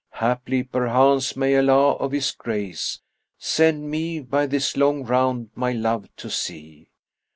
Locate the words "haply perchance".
0.13-1.35